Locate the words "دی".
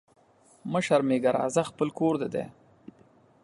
2.33-2.45